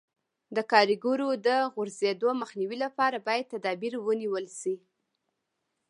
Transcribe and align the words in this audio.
د 0.55 0.57
کاریګرو 0.71 1.29
د 1.47 1.49
غورځېدو 1.73 2.29
مخنیوي 2.41 2.77
لپاره 2.85 3.17
باید 3.27 3.51
تدابیر 3.53 3.93
ونیول 3.99 4.45
شي. 4.59 4.75